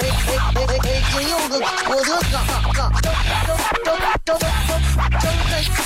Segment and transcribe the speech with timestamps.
[0.00, 1.02] 哎哎哎哎！
[1.12, 1.52] 金柚子，
[1.88, 2.36] 我的嘎
[2.72, 3.06] 嘎，张
[3.84, 4.48] 张张张张张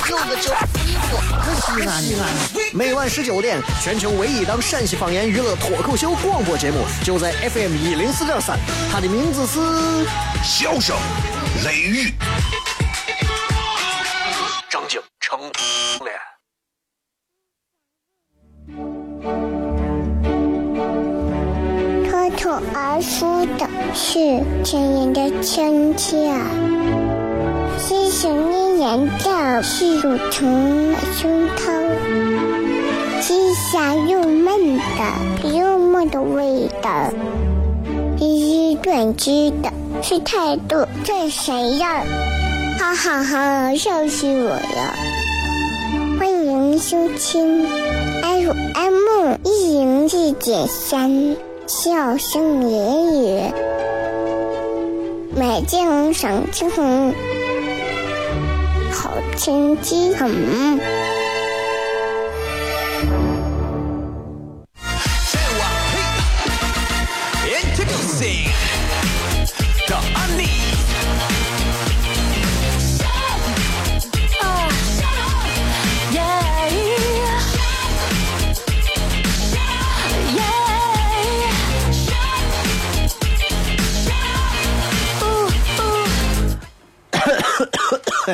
[0.09, 0.53] 柚子酒，
[0.85, 1.09] 衣服
[1.41, 1.91] 可西安？
[2.73, 8.59] 每晚十九点，全球唯一档陕西方言娱乐脱口秀广播节目，就在 FM 一零四点三，
[8.91, 9.61] 它的名字是
[10.43, 10.97] 《笑声
[11.65, 12.09] 雷雨》，
[24.03, 24.19] 是
[24.65, 26.33] 亲人的亲切，
[27.79, 31.71] 是想念人的是乳虫的胸膛，
[33.21, 37.13] 是香又闷的幽默的味道，
[38.19, 39.71] 是短知的
[40.03, 42.03] 是态度这谁呀？
[42.79, 44.95] 哈哈哈，笑死我了！
[46.19, 47.67] 欢迎收听
[48.23, 51.50] FM 一零四点三。
[51.73, 53.53] 笑声言语，
[55.37, 56.69] 美景赏晴
[58.91, 60.81] 好天气很。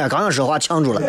[0.08, 1.00] 刚刚说话呛住了。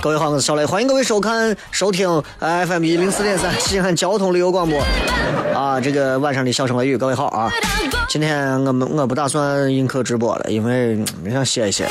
[0.00, 4.80] 各位好，我是小雷，欢迎各位收看、收听 FM 一零四点三西安交通旅游广播。
[5.54, 7.50] 啊，这个晚上的小声雷雨，各位好啊！
[8.08, 11.86] 今天我们我不打算映客直播了，因为我想歇一歇。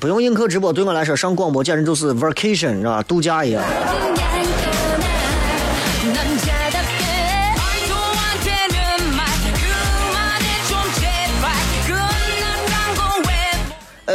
[0.00, 3.02] 不用映客直播，对我来说上广播简直就是 vacation，知道吧？
[3.02, 3.62] 度假一样。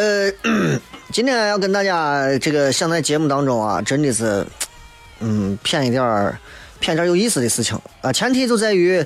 [0.06, 0.32] 呃，
[1.12, 4.46] 今天要跟大家这个想在节目当中啊，真的是，
[5.20, 6.38] 嗯，骗一点儿，
[6.80, 8.14] 骗点有意思的事情啊。
[8.14, 9.04] 前提就在于，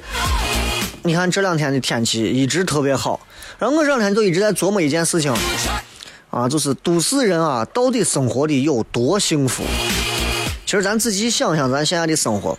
[1.04, 3.18] 你看这两天的天气一直特别好，
[3.58, 5.34] 然后我这两天就一直在琢磨一件事情，
[6.32, 9.64] 啊，就是都市人啊，到底生活的有多幸福？
[10.66, 12.58] 其实咱仔细想想，咱现在的生活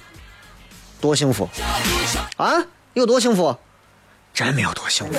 [0.99, 1.47] 多幸福
[2.39, 2.55] 啊？
[2.95, 3.55] 有多幸福？
[4.33, 5.19] 真没有多幸福。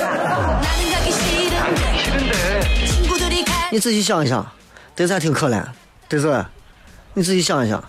[3.74, 4.46] 你仔细想一想，
[4.94, 5.64] 德才挺可怜，
[6.10, 6.44] 对不对？
[7.14, 7.82] 你仔细想一想，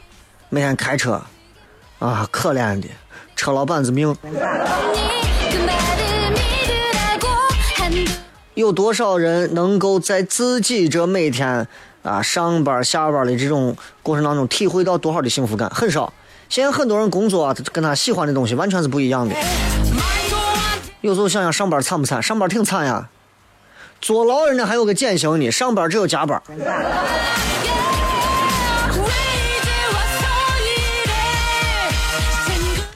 [0.48, 1.20] 每天开车，
[1.98, 2.86] 啊，可怜的
[3.34, 4.16] 车老板子命。
[8.54, 11.66] 有多少人能够在自己这每天
[12.04, 15.68] 啊上班下班的这种过程当中体会到多少的幸福感？
[15.70, 16.12] 很少。
[16.48, 19.34] 现在很多人工作啊，跟他喜欢的东西完全是不一样的。
[21.00, 22.22] 有时候想想上班惨不惨？
[22.22, 23.08] 上班挺惨呀。
[24.02, 26.42] 坐牢人家还有个减刑呢，上班只有加班。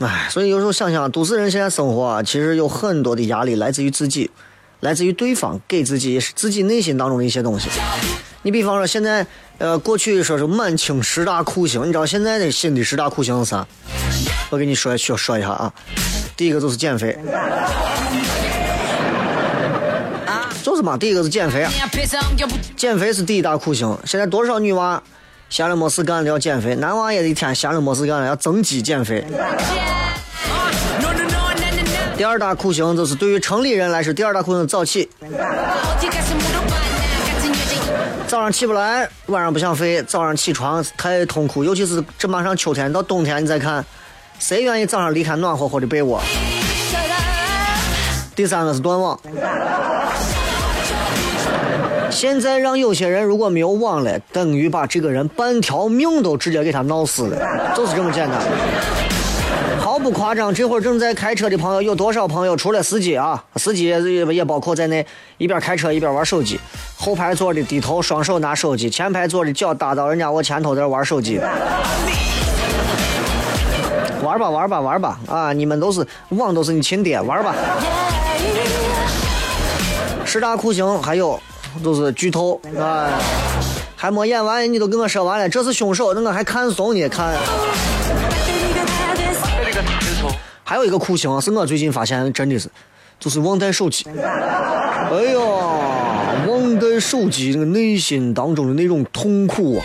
[0.00, 4.30] 哎，所以有时候想想，都市人现在生活啊，其实有很多的压力来自于自己，
[4.80, 7.68] 来自于对方给自己，自己内心当中的一些东西。
[8.42, 9.24] 你比方说，现在
[9.58, 13.64] 呃，过去说是满清十大酷刑，你知道现在的新的十大酷刑是啥？
[14.50, 15.72] 我给你说说说一下啊，
[16.36, 17.16] 第一个就是减肥。
[20.76, 21.72] 是嘛，第一个是减肥啊，
[22.76, 23.96] 减肥是第一大酷刑。
[24.04, 25.02] 现在多少女娃
[25.48, 29.24] 闲了没事干了要减肥，男娃也一天闲了没事干了要增肌减肥。
[32.16, 35.08] 第二大酷刑就是对于城里人来说，第二大酷刑早起。
[38.26, 43.84] 早上起不来，晚上不想睡，早上起床太痛苦，尤其是这马上秋天到冬天，你再看，
[44.38, 46.20] 谁愿意早上离开暖和和的被窝？
[48.34, 49.18] 第三个是断网。
[52.16, 58.40] 现在让有些人如果没有网了，等于把这个人半条命都直接给他闹死了，就是这么简单。
[59.78, 62.56] 毫不夸张，这会儿正在开车的朋友有多少朋友？
[62.56, 64.00] 除了司机啊，司机也
[64.34, 66.58] 也包括在内，一边开车一边玩手机。
[66.96, 71.38] 后排坐的低头双手拿手机，前排坐的脚搭到人家我前头在玩手机。
[74.22, 75.52] 玩吧玩吧玩吧啊！
[75.52, 77.54] 你们都是网都是你亲爹，玩吧。
[80.24, 81.38] 十大酷刑还有。
[81.82, 83.10] 就是剧透啊！
[83.94, 87.08] 还没演完，你都跟我说完了，这是凶手，那我还看怂呢？
[87.08, 87.34] 看。
[90.64, 92.68] 还有一个酷刑是我最近发现，真的是，
[93.20, 94.04] 就是忘带手机。
[94.08, 99.84] 哎呀，忘带手机，那个内心当中的那种痛苦啊！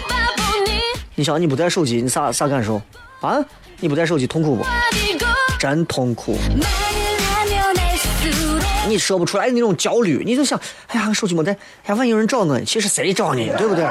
[1.15, 2.81] 你想，你不带手机，你啥啥感受
[3.21, 3.37] 啊？
[3.79, 4.65] 你不带手机痛苦不？
[5.59, 6.35] 真痛苦。
[8.87, 11.57] 你说不出来那种焦虑，你就想，哎呀，手机没带，哎
[11.89, 13.85] 呀，万一有人找我，其实谁找你，对不对？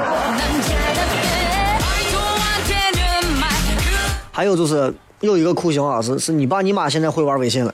[4.31, 7.73] 还有就是有一个酷刑啊，是是你爸你妈现在会玩微信了。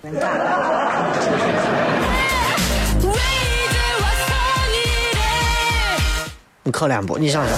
[6.63, 7.17] 你可怜不？
[7.17, 7.53] 你想想。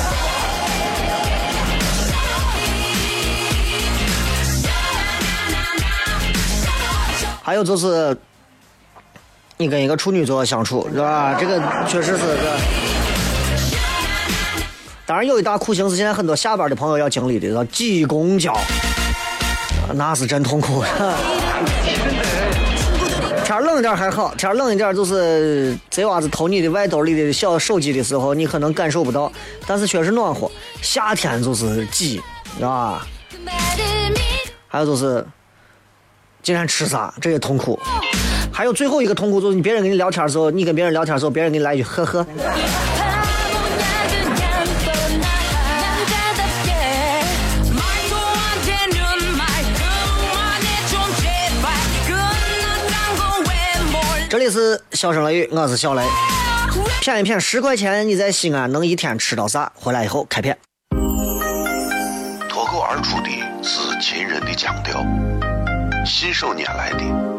[7.41, 8.15] 还有就是，
[9.61, 11.35] 你跟一个处女座相处，是吧？
[11.37, 12.57] 这个确实是个。
[15.05, 18.57] 当然，有一大酷刑是现在很多下班的朋友要经历的，叫挤公交，
[19.95, 20.81] 那是真痛苦。
[23.43, 29.29] 天冷一点还好，天冷一点就是贼娃子偷你的外兜里的小手机的时候，你可能感受不到，
[29.67, 30.49] 但是确实暖和。
[30.81, 32.21] 夏天就是挤，
[32.57, 33.05] 是吧？
[34.69, 35.27] 还有就是。
[36.41, 37.13] 今天吃啥？
[37.19, 37.77] 这也痛苦。
[38.59, 42.27] 还有最后一个痛苦就是，你别人跟你聊天的时候，你跟别人聊天的时候，别人给你来一句呵呵。
[54.29, 56.03] 这里是笑声雷雨，我是小雷。
[56.99, 59.71] 骗一骗十块钱，你在西安能一天吃到啥？
[59.73, 60.57] 回来以后开片。
[62.49, 63.29] 脱口而出的
[63.63, 65.01] 是秦人的腔调。
[66.05, 67.38] 信手拈来的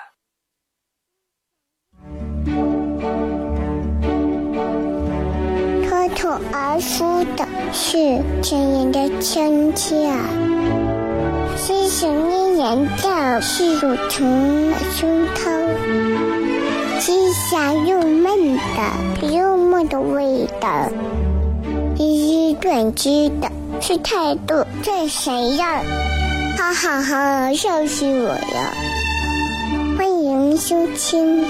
[6.51, 10.11] 而说的是亲人的亲切，
[11.57, 15.41] 是想念人的是乳虫胸膛，
[16.99, 20.89] 是香又闷的幽默的味道，
[21.97, 23.51] 是短知的，
[23.81, 25.83] 是态度这谁样？
[26.57, 28.73] 哈哈哈，笑死我了！
[29.97, 31.43] 欢迎收听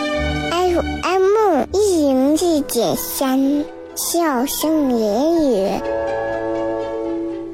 [0.50, 3.81] FM 一零四点三。
[3.94, 5.82] 笑声言语，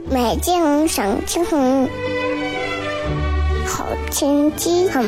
[0.10, 1.44] 美景赏晴
[3.66, 5.04] 好天气很。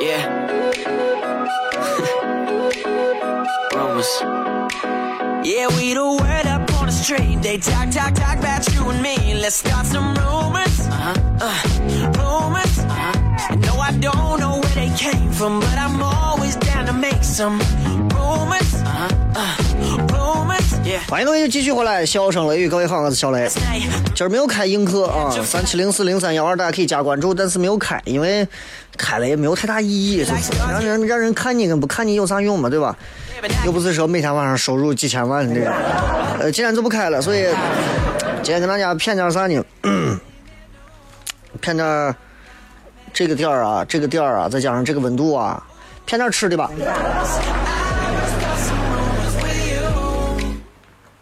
[0.00, 0.24] Yeah.
[3.74, 4.22] Rumors.
[5.44, 7.42] Yeah, we the word up on the street.
[7.42, 9.34] They talk, talk, talk about you and me.
[9.40, 10.88] Let's start some rumors.
[10.88, 11.14] Uh-huh.
[11.40, 11.54] Uh,
[12.18, 12.78] rumors.
[12.78, 13.10] Uh-huh.
[21.08, 23.48] 欢迎各位继续回来，笑声雷雨，各位好，我是小雷。
[24.14, 28.46] 今儿没有开映客啊，三七零四零三幺二，大家可以加关注，但是没有开，因为
[28.98, 30.52] 开了也没有太大意义，是不是？
[30.70, 32.94] 让人让人看你跟不看你有啥用嘛，对吧？
[33.64, 35.72] 又不是说每天晚上收入几千万的那种。
[36.38, 37.46] 呃，今天就不开了，所以
[38.42, 39.64] 今天跟大家骗点啥呢？
[41.62, 42.14] 骗点。
[43.12, 45.62] 这个点儿啊，这个点儿啊，再加上这个温度啊，
[46.06, 46.70] 骗点吃的吧。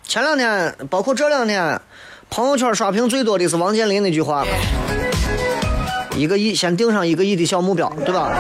[0.04, 1.80] 前两天，包括这两天，
[2.30, 4.47] 朋友圈刷屏最多的是王健林那句话
[6.16, 8.33] ：“一个亿，先定上一个亿的小目标，对吧？”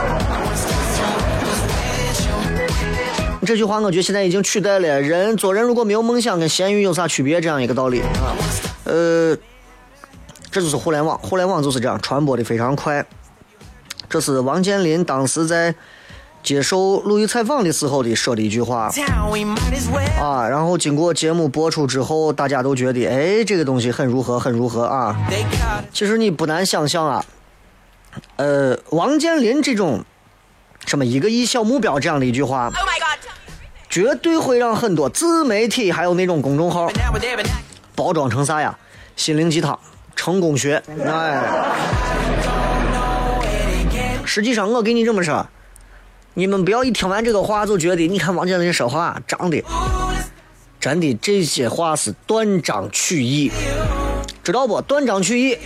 [3.46, 8.36] 这句话我觉得现在已经取代了人做人如果没有梦想跟咸鱼有啥区别这样一个道理啊。
[8.84, 9.36] 呃，
[10.50, 13.04] 这就是互联网，互联网就是这样传播的非常快。
[14.08, 15.74] 这是王健林当时在
[16.42, 18.90] 接受录音采访的时候的说的一句话
[20.20, 25.14] 啊，然后经过节目播出之后，大家都觉得哎，这个东西很如何，很如何啊。
[25.92, 27.24] 其实你不难想象啊，
[28.36, 30.04] 呃，王健林这种
[30.86, 32.72] 什么一个亿小目标这样的一句话，
[33.90, 36.88] 绝对会让很多自媒体还有那种公众号
[37.94, 38.78] 包装成啥呀？
[39.16, 39.78] 心灵鸡汤、
[40.14, 41.42] 成功学，哎。
[44.28, 45.48] 实际上，我给你这么说，
[46.34, 49.64] 你们不要一听完这个话就觉得，你看王健林说话长得，
[50.78, 53.50] 真的这些话是断章取义，
[54.44, 54.82] 知道不？
[54.82, 55.56] 断章取义。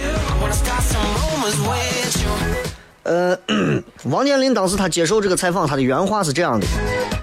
[3.02, 3.37] 呃，
[4.04, 6.66] 王健林当时他接受这个采访，他的原话是这样的，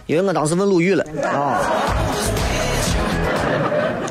[0.08, 1.58] 因为我当时问鲁豫了啊，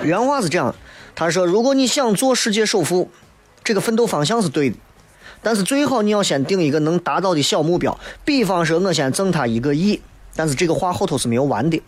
[0.02, 0.74] 原话是这样，
[1.14, 3.10] 他说：“如果你想做世界首富，
[3.62, 4.76] 这个奋斗方向是对的，
[5.42, 10.00] 但是最好你要先定一个能达到的小目标，比方说我先挣他一个亿，
[10.34, 11.82] 但是这个话后头是没有完的。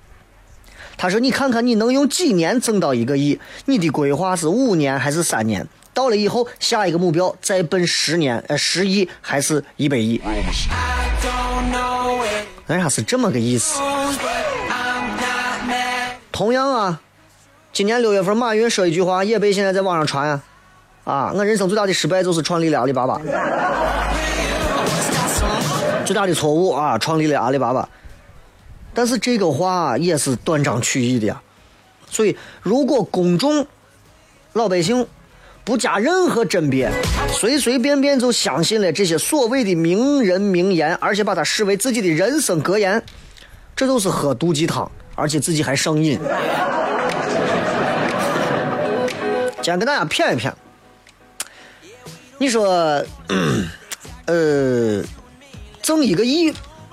[0.97, 3.41] 他说：你看看你能用几年挣到一个亿？
[3.65, 10.21] 你的规划是五年还是三年？”到了以后，下一个目标再奔十年，呃，十亿还是一百亿？
[12.67, 13.81] 人家是这么个意思。
[16.31, 17.01] 同样啊，
[17.73, 20.43] 今年六月份，马云说一句话，也被现在在网上传啊。
[21.05, 23.21] 啊，我人生最大的失败就是创立了阿里巴巴。
[26.05, 27.89] 最大的错误啊，创立了阿里巴巴。
[28.93, 31.41] 但是这个话也是断章取义的呀。
[32.11, 33.67] 所以，如果公众
[34.53, 35.07] 老百姓。
[35.63, 36.91] 不加任何甄别，
[37.31, 43.01] 随随便便就相信了这些所谓的名人名言，而且把它视为自己的人生格言，
[43.77, 46.19] 这都是喝毒鸡汤，而且自己还上瘾。
[49.57, 50.53] 今天跟大家骗一骗，
[52.43, 53.05] 你说，
[54.25, 55.05] 呃，
[55.83, 56.51] 挣一个亿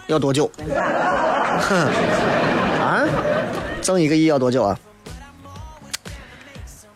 [0.08, 0.52] 要多久？
[0.58, 1.88] 哼，
[2.84, 3.08] 啊，
[3.82, 4.78] 挣一个亿要多久啊？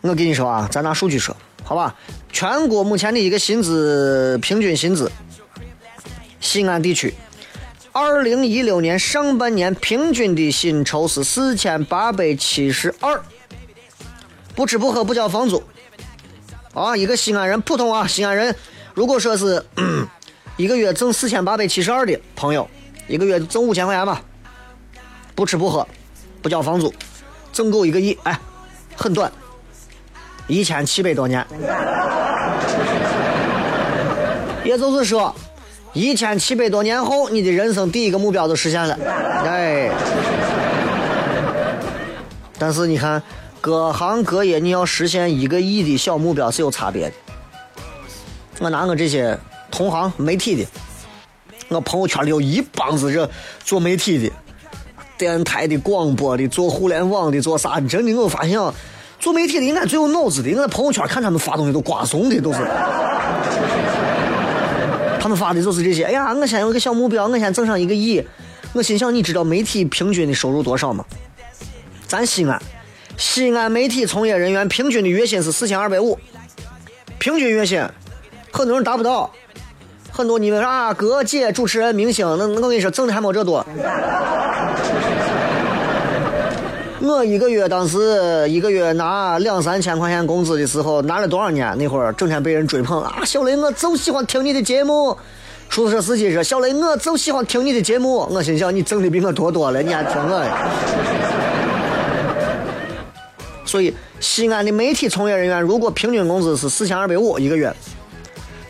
[0.02, 1.34] 我跟你说啊，咱拿数据说。
[1.64, 1.94] 好吧，
[2.30, 5.10] 全国目前的一个薪资平均薪资，
[6.38, 7.14] 西安地区，
[7.90, 13.18] 二零一六年上半年平均的薪酬是四千八百七十二，
[14.54, 15.62] 不吃不喝不交房租，
[16.74, 18.54] 啊，一个西安人普通啊，西安人，
[18.94, 19.62] 如果说是
[20.56, 22.68] 一个月挣四千八百七十二的朋友，
[23.06, 24.22] 一个月挣五千块钱吧，
[25.34, 25.86] 不吃不喝
[26.40, 26.92] 不交房租，
[27.52, 28.38] 挣够一个亿，哎，
[28.96, 29.30] 很短。
[30.48, 31.46] 一千七百多年，
[34.64, 35.34] 也就是说，
[35.92, 38.98] 一千七百多年后，你的人生第一个目标就实现了。
[39.46, 39.90] 哎，
[42.58, 43.22] 但是你看，
[43.62, 47.14] 各行各业你要实现一个亿的小目标是有差别的。
[48.58, 49.38] 我拿我这些
[49.70, 50.66] 同行媒体的，
[51.68, 53.30] 我朋友圈里有一帮子这
[53.62, 54.28] 做媒体的、
[55.16, 57.80] 电台的、广播的、做互联网的、做啥？
[57.82, 58.58] 真的，我发现。
[59.20, 62.58] 做媒体的应该最有脑子的，我在朋友圈看他们发东西都瓜怂的，都是。
[65.22, 66.02] 他们发的就是这些。
[66.02, 68.20] 哎呀，我先有个小目标，我先挣上一个亿。
[68.72, 71.04] 我心想，你知道媒体平均的收入多少吗？
[72.08, 72.60] 咱西安，
[73.16, 76.18] 西安媒体从业人员平均的月薪是四千二百五，
[77.18, 77.82] 平均月薪，
[78.50, 79.30] 很多人达不到。
[80.10, 83.64] 很多你们啊，哥姐、主持人、明星，那我跟你说，挣的还没这多。
[87.00, 91.74] 我一个月当时一个月拿两三千块钱工资的时候，拿了多少年？
[91.78, 93.22] 那会儿整天被人追捧啊！
[93.24, 95.16] 小雷，我就喜欢听你的节目。
[95.70, 101.41] 出租车司机说：“小雷，我就喜欢听你的节目。”我心想：你挣的比我多多了，你还听我？
[103.72, 107.74] 所以，西安的媒体从业人员如果平均工资是四千二百五一个月，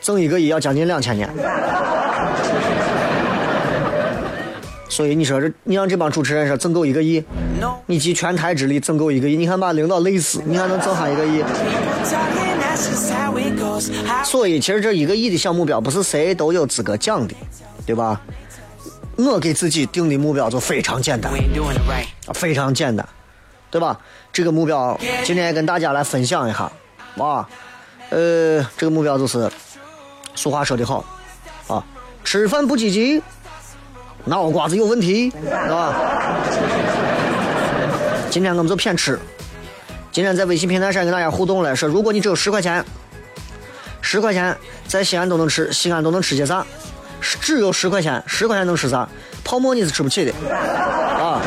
[0.01, 1.29] 挣一个亿要将近两千年。
[4.89, 7.21] 所以你说这，你让这帮主持人说挣够一个亿，
[7.87, 11.43] 你集全台之力挣够一个亿，你看把领导累死，你还能挣上一个亿？
[14.25, 17.35] 所以其实这一个亿的小目标不是谁都有资格讲的，
[17.85, 18.21] 对吧？
[19.17, 21.33] 我给自己定的目标就非常简单，
[22.33, 23.05] 非常简单，
[23.73, 23.99] 对吧？
[24.31, 26.71] 这个目标今天跟大家来分享一下，
[27.17, 27.49] 哇，
[28.11, 29.51] 呃，这个目标就是，
[30.35, 31.03] 俗话说得好，
[31.69, 31.83] 啊，
[32.23, 33.23] 吃饭不积极。
[34.27, 35.95] 脑瓜子有问题，是吧？
[38.29, 39.19] 今天我们就偏吃。
[40.13, 42.85] 今天在微信平台上跟大家互动了，说如果你只有十块钱，
[44.03, 44.55] 十块钱
[44.87, 46.65] 在西安都能吃，西安都能吃些啥？
[47.41, 49.09] 只有十块钱，十块钱能吃啥？
[49.43, 51.41] 泡沫你是吃不起的，啊！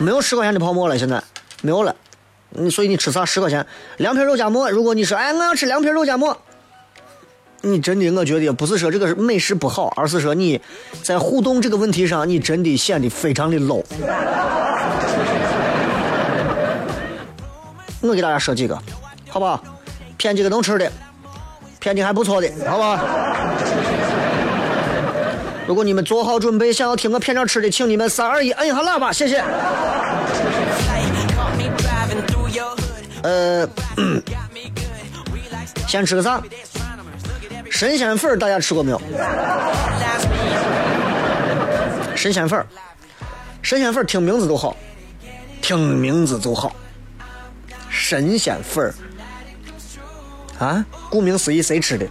[0.00, 1.22] 没有十块钱的泡沫了，现在
[1.62, 1.94] 没有了。
[2.48, 3.24] 你所以你吃啥？
[3.24, 3.64] 十块钱
[3.98, 4.70] 凉皮肉夹馍。
[4.70, 6.36] 如果你说，哎，我要吃凉皮肉夹馍。
[7.60, 10.58] 你真的，我觉得不是说这个美食不好，而是说你
[11.02, 13.84] 在互动这个问题上，你真的显得非常的 low。
[18.00, 18.74] 我给大家说几个，
[19.28, 19.62] 好不好？
[20.16, 20.90] 骗几个能吃的，
[21.78, 22.96] 骗的还不错的，好不好？
[25.70, 29.40] 如果你们做好准备，想要听我片场吃的，请你们三二一，摁一下喇叭，谢谢。
[33.22, 33.68] 呃，
[35.86, 36.42] 先吃个啥？
[37.70, 39.00] 神仙粉大家吃过没有？
[42.16, 42.66] 神仙粉
[43.62, 44.76] 神仙粉听名字都好，
[45.62, 46.74] 听名字就好。
[47.88, 48.92] 神仙粉
[50.58, 52.08] 啊，顾名思义，谁吃的？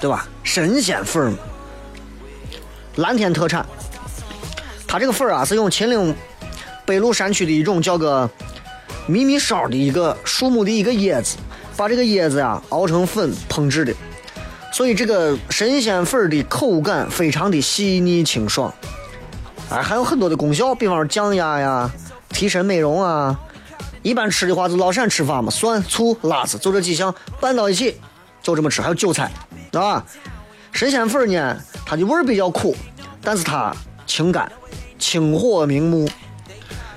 [0.00, 0.26] 对吧？
[0.42, 1.38] 神仙粉嘛，
[2.96, 3.64] 蓝天特产。
[4.86, 6.14] 它这个粉儿啊，是用秦岭
[6.84, 8.28] 北麓山区的一种叫个
[9.06, 11.36] 迷迷烧的一个树木的一个叶子，
[11.76, 13.94] 把这个叶子呀熬成粉烹制的，
[14.72, 18.72] 所以这个神仙粉儿的口感非常的细腻清爽，
[19.70, 21.90] 哎，还有很多的功效，比方说降压呀、
[22.28, 23.38] 提神美容啊。
[24.02, 27.96] 一般吃的话就老陕吃法嘛，蒜、醋、辣子，就这几项拌到一起，
[28.42, 28.82] 就这么吃。
[28.82, 29.30] 还有韭菜，
[29.72, 30.04] 啊，
[30.72, 32.76] 神仙粉儿呢，它的味儿比较苦，
[33.20, 33.74] 但是它
[34.06, 34.50] 清甘，
[34.98, 36.08] 清火明目。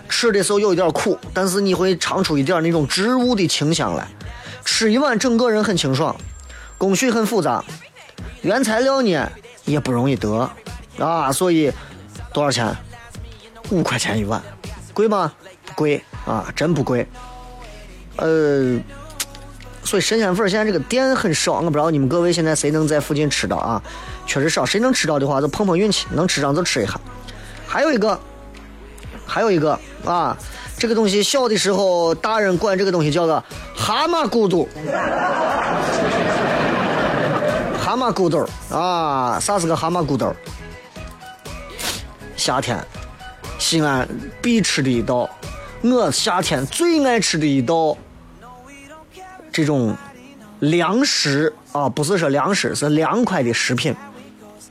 [0.08, 4.08] 吃的时候有一点苦，但是你会尝出一点那种植物的清香来。
[4.64, 6.16] 吃一碗，整个人很清爽。
[6.78, 7.64] 工序很复杂，
[8.42, 9.30] 原材料呢
[9.66, 10.50] 也不容易得
[11.00, 11.72] 啊，所以
[12.34, 12.76] 多少钱？
[13.72, 14.42] 五块钱一碗，
[14.94, 15.34] 贵吗？
[15.66, 17.08] 不贵啊，真不贵。
[18.18, 18.80] 呃，
[19.86, 23.82] 所以神仙粉现在这个店很少，我不知道你们各位现在谁能在附近吃到啊？
[24.26, 27.00] 确实少，谁能吃到的话就碰碰运气，能吃上就吃一下。
[27.68, 28.20] 还有一个，
[29.26, 30.36] 还有一个啊，
[30.78, 33.44] 这个东西小的时候大人管这个东西叫做
[33.76, 34.68] 蛤蟆骨肚。
[37.80, 40.36] 蛤蟆骨头啊，啥是个蛤蟆骨头？
[42.36, 42.84] 夏天
[43.60, 44.08] 西安
[44.42, 45.30] 必吃的一道，
[45.84, 47.96] 我夏天最爱吃的一道，
[49.56, 49.96] 这种
[50.60, 53.96] 粮食啊，不是说粮食，是凉快的食品，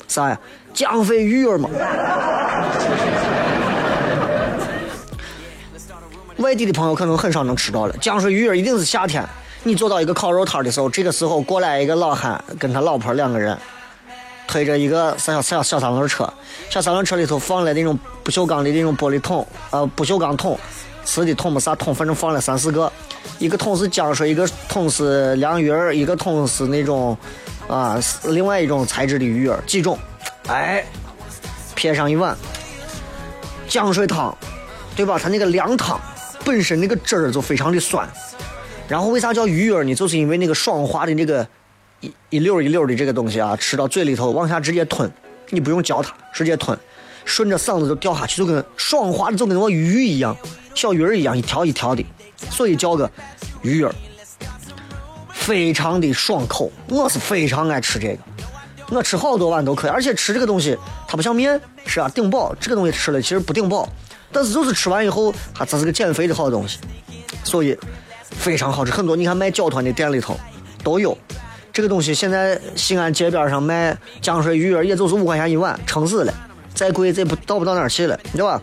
[0.06, 0.38] 啥呀？
[0.74, 1.70] 姜飞鱼儿嘛。
[6.36, 9.26] 外地的朋友可能很少能吃到了，江水鱼儿一定是夏天。
[9.62, 13.56] 你坐到一个烤肉摊的时候，这个时候过来一个老汉跟他老婆两个人，
[14.46, 16.30] 推着一个小小小三轮车，
[16.68, 20.58] 小三轮车里头放了那种不锈钢的那种玻璃桶，呃，不锈钢桶，
[21.04, 22.90] 瓷的桶没啥桶，反正放了三四个，
[23.38, 27.16] 一个桶是浆水，一个桶是凉鱼儿，一个桶是那种
[27.68, 29.98] 啊，另外一种材质的鱼儿，几种，
[30.48, 30.84] 哎，
[31.74, 32.36] 撇上一碗
[33.68, 34.36] 浆水汤，
[34.96, 35.18] 对吧？
[35.22, 36.00] 它那个凉汤
[36.44, 38.08] 本身那个汁儿就非常的酸。
[38.86, 39.94] 然后为啥叫鱼儿呢？
[39.94, 41.46] 就是因为那个爽滑的那个
[42.00, 45.10] 一一溜一溜的这个东西啊，吃到嘴里头往下直接吞，
[45.48, 46.78] 你不用嚼它，直接吞，
[47.24, 50.36] 顺着嗓子就掉下去，就跟爽滑的，就跟我鱼一样，
[50.74, 52.04] 小鱼儿一样，一条一条的，
[52.50, 53.10] 所以叫个
[53.62, 53.94] 鱼儿，
[55.32, 56.70] 非常的爽口。
[56.88, 58.18] 我是非常爱吃这个，
[58.90, 62.54] 我吃好多碗都可以，而且吃这个东西它不像面，是啊，顶饱。
[62.60, 63.88] 这个东西吃了其实不顶饱，
[64.32, 66.78] 但是就是吃完以后，它这是个减肥的好东西，
[67.42, 67.78] 所以。
[68.36, 70.36] 非常好吃，很多你看卖饺团的店里头
[70.82, 71.16] 都有
[71.72, 72.12] 这个东西。
[72.12, 76.34] 现在西安街边上卖浆水鱼儿，也就是五块钱一碗，撑死了。
[76.74, 78.60] 再贵再不到不到哪儿去了，对吧？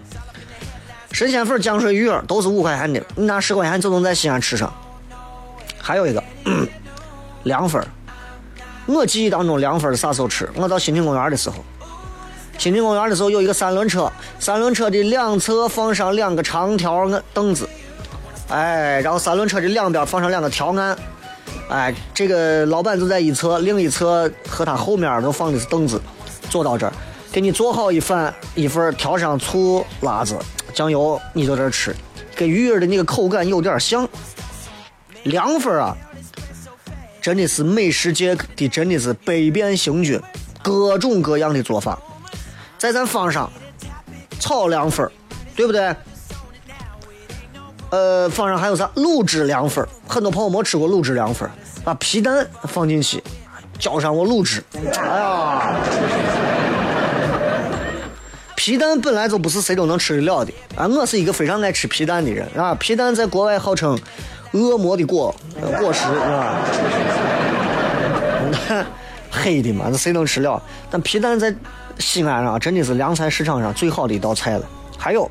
[1.11, 4.71] 神仙粉、浆水鱼儿都是五块钱的，你拿十块钱就能在西安吃上。
[5.79, 6.23] 还有一个
[7.43, 7.85] 凉粉，
[8.85, 10.49] 我记忆当中凉粉啥时候吃？
[10.55, 11.57] 我到新亭公园的时候，
[12.57, 17.67] 新亭公园的时候有一个三轮车，三轮车的两侧放上两个长条凳子。
[18.49, 20.97] 哎，然后三轮车的两边放上两个条案，
[21.69, 26.01] 哎，这个老板就在一侧，另一侧和他后面都放的是凳子，
[26.49, 26.93] 坐到这儿，
[27.31, 30.37] 给你做好一份一份，调上醋、辣子、
[30.73, 31.95] 酱油，你就这吃，
[32.35, 34.07] 跟鱼儿的那个口感有点像。
[35.23, 35.95] 凉粉啊，
[37.21, 40.19] 真的是美食界的真的是百变星君，
[40.63, 41.99] 各种各样的做法，
[42.79, 43.47] 在咱方上
[44.39, 45.07] 炒凉粉，
[45.55, 45.95] 对不对？
[47.91, 51.47] 呃，放上还有啥卤汁凉粉很多朋友没吃过卤汁凉粉
[51.83, 53.21] 把皮蛋放进去，
[53.77, 54.63] 浇上我卤汁。
[54.73, 55.75] 哎呀，
[58.63, 60.85] 皮蛋本来就不是谁都能吃得了的啊！
[60.87, 62.75] 我是一个非常爱吃皮蛋的人啊！
[62.75, 63.99] 皮蛋在国外号称
[64.51, 65.33] 恶魔的果
[65.79, 66.19] 果实，是
[68.69, 68.85] 吧？
[69.31, 70.61] 黑的嘛，这谁能吃了？
[70.91, 71.51] 但皮蛋在
[71.97, 74.69] 西安啊，真的是凉菜市场上最好的一道菜了。
[74.95, 75.27] 还有。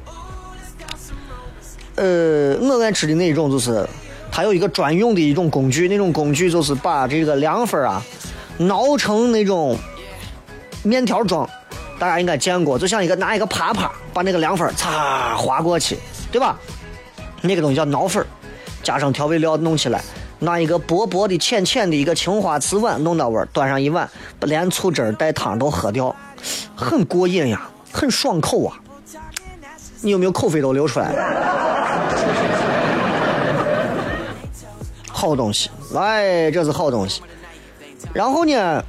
[1.94, 3.88] 呃，我爱吃的那一种就是，
[4.32, 8.02] 它有一个专用的一种工具，那种工具就是把这个凉粉啊
[8.58, 9.78] 挠成那种
[10.82, 11.48] 面条状，
[12.00, 15.98] 大家应该见过，就像一个拿一个耙耙把那个凉粉擦划过去，
[16.32, 16.58] 对吧？
[17.42, 18.24] 那个东西叫挠粉，
[18.82, 20.02] 加上调味料弄起来，
[20.38, 24.08] 拿一个薄薄的、浅浅的一个青花瓷碗弄到味儿，端上一碗，
[24.40, 26.16] 连醋汁带汤都喝掉，
[26.74, 28.80] 很过瘾呀，很爽口啊！
[30.00, 31.22] 你有没有口水都流出来了？
[35.06, 37.20] 好东西，哎，这是好东西。
[38.14, 38.82] 然后呢，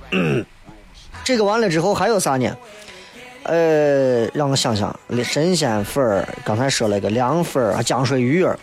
[1.25, 2.49] 这个完了之后还有啥呢？
[3.43, 8.57] 呃，让我想想，神仙粉儿，刚才说了一个凉粉儿啊，江水鱼儿，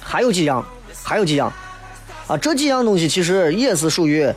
[0.00, 0.64] 还有几样，
[1.04, 1.52] 还有几样，
[2.26, 4.32] 啊，这几样东西其实也是属于，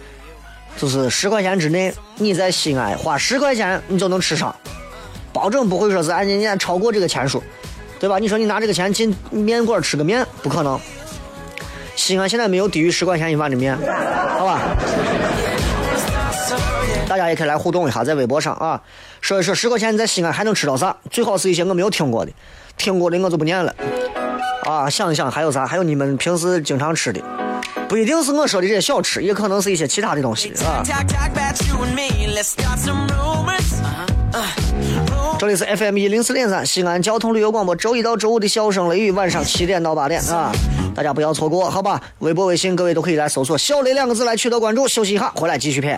[0.77, 4.53] 就是十块钱之内，你在西安花十块钱你就能吃上，
[5.31, 7.41] 保证不会说是按人家超过这个钱数，
[7.97, 8.19] 对吧？
[8.19, 10.79] 你说你拿这个钱进面馆吃个面，不可能。
[11.95, 13.73] 西安现在没有低于十块钱一碗的面，
[14.37, 14.59] 好吧？
[17.07, 18.81] 大家也可以来互动一下，在微博上啊，
[19.25, 20.95] 说一说十块钱你在西安还能吃到啥？
[21.09, 22.31] 最好是一些我没有听过的，
[22.77, 23.73] 听过的我就不念了。
[24.67, 25.65] 啊，想一想还有啥？
[25.65, 27.19] 还有你们平时经常吃的，
[27.89, 30.83] 不一定是我说的这些小吃，也可能是一些其他的东西啊。
[35.39, 40.51] 这里是 FM 一零四点三西安交通旅游广播，周一到周五的笑声雷雨，晚上七点到八点啊，
[40.93, 41.99] 大家不要错过，好吧？
[42.19, 44.87] 微博、微信，各位都可以来搜索“小雷”两个字来取得关注。
[44.87, 45.97] 休息一下，回来继续片。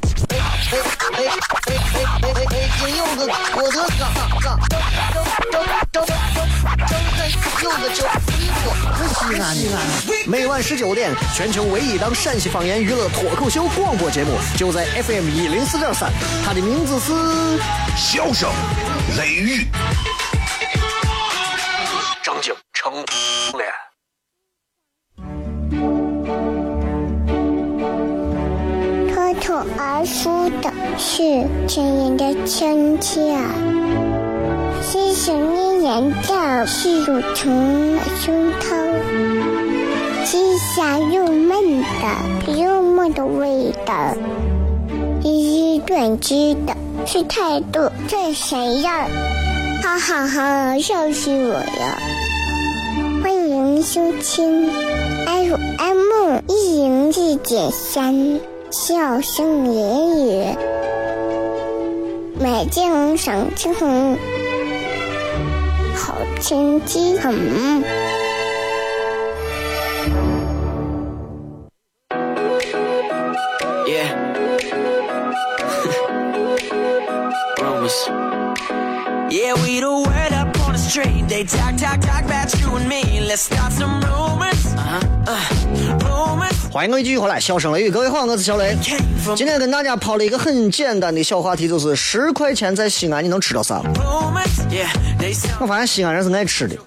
[0.71, 2.55] 哎哎哎哎哎哎！
[2.79, 3.19] 金柚子，
[3.55, 4.45] 我的嘎嘎嘎！
[5.51, 6.07] 张张张张
[6.87, 6.95] 张
[7.61, 7.99] 柚子酒，
[9.19, 9.75] 西安西安。
[10.25, 16.09] 每晚十九点，全球唯一档陕西方言娱乐脱口秀广播节目，就在 FM 一零四点三。
[16.45, 17.11] 它的名字是
[17.97, 18.49] 《笑声
[19.17, 19.63] 雷雨》。
[22.23, 22.93] 张景成
[23.57, 23.90] 脸。
[29.41, 31.23] 脱口而出的是
[31.67, 33.35] 亲人的亲切，
[34.83, 38.93] 是想念人的是乳虫的胸膛，
[40.23, 40.37] 是
[40.75, 44.15] 香又闷的幽默的味道，
[45.23, 46.77] 一是断肢的
[47.07, 49.09] 是态度这谁样？
[49.81, 51.97] 哈哈哈，笑死我了！
[53.23, 54.69] 欢迎收听
[55.25, 58.39] FM 一零四点三。
[58.71, 60.57] 笑声言语，
[62.39, 63.73] 美景赏晴
[65.93, 67.83] 好天气很。
[73.85, 74.07] Yeah.
[77.57, 78.07] Rumors.
[79.29, 81.27] Yeah, we the word up on the street.
[81.27, 83.19] They talk, talk, talk about you and me.
[83.19, 84.00] Let's start some
[86.71, 88.73] 欢迎各位继续回来，笑声雷雨，各位好，我是小雷。
[89.35, 93.81] 今天跟大家抛了一个很简单的小话题，就是十块钱在西安你能吃到啥？
[95.59, 96.77] 我发现西安人是爱吃的，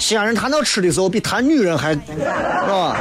[0.00, 1.98] 西安人谈到吃的时候比谈女人还，是
[2.66, 2.96] 吧？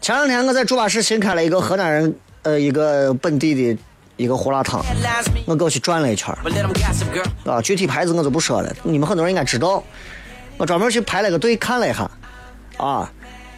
[0.00, 3.78] 前两天我在猪八市新开了一个河南人呃一个本地的
[4.16, 4.82] 一个胡辣汤，
[5.44, 6.34] 我过去转了一圈
[7.44, 9.84] 啊，具体牌子我就不说了，你们很多人应该知道，
[10.56, 12.10] 我专门去排了个队看了一下。
[12.76, 13.10] 啊，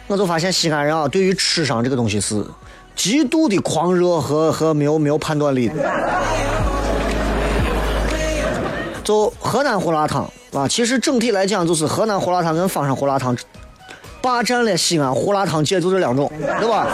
[0.07, 2.45] 我就发现西安人啊，对于吃上这个东西是
[2.95, 5.75] 极度的狂热和和没有没有判断力的。
[9.03, 13.37] 就河南胡辣汤啊，其实整体来讲，就是河南胡辣汤跟方上胡辣汤
[14.21, 16.87] 霸占了西安胡辣汤界就这两种，对吧？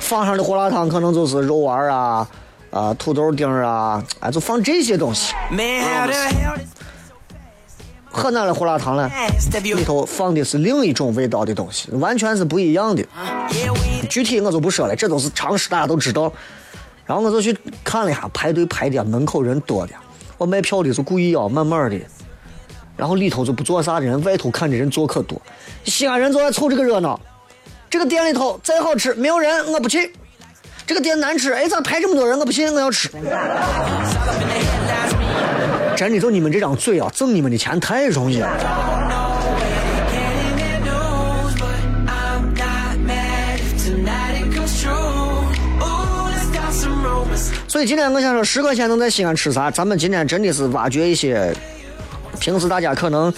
[0.00, 2.26] 方上的胡辣汤可能就是肉丸啊
[2.72, 5.34] 啊土豆丁啊，哎，就放这些东西。
[8.20, 9.10] 河南的胡辣汤呢，
[9.62, 13.02] 里头放的是另一种味道的东西，完全是不一样的。
[14.10, 16.30] 具体我就不说了，这都是常识，大家都知道。
[17.06, 19.94] 然后我就去看了一下，排队排的门口人多的，
[20.36, 21.98] 我卖票的就故意要慢慢的。
[22.94, 25.40] 然后里头就不做啥的人，外头看的人坐可多。
[25.84, 27.18] 西安人就爱凑这个热闹。
[27.88, 30.12] 这个店里头再好吃，没有人我不去。
[30.86, 32.38] 这个店难吃，哎咋排这么多人？
[32.38, 33.08] 我不信，我要吃。
[36.00, 38.48] 真的就你们这张嘴啊，挣你们的钱太容易了。
[47.68, 49.70] 所以今天我想说，十块钱能在西安吃啥？
[49.70, 51.54] 咱们今天真的是挖掘一些
[52.40, 53.30] 平时大家可能，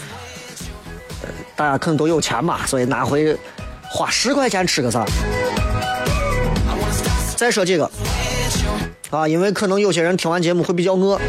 [1.57, 3.37] 大家可能都有钱嘛，所以拿回
[3.91, 5.05] 花十块钱吃个啥？
[7.37, 7.91] 再说几个
[9.11, 11.21] 啊，因为可能有些人听完节目会比较饿。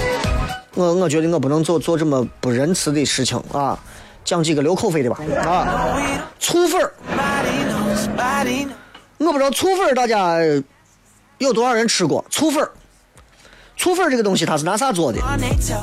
[0.76, 3.78] 我我觉得我不能做做这么不仁慈的事情啊，
[4.26, 5.96] 讲几个流口水的吧啊，
[6.40, 6.92] 醋粉儿，
[9.20, 10.38] 我不知道醋粉儿大家
[11.38, 12.72] 有多少人吃过醋粉儿？
[13.78, 15.20] 醋粉儿这个东西它是拿啥做的？